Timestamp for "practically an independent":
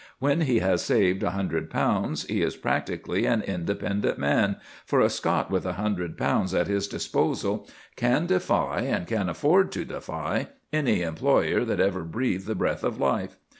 2.57-4.17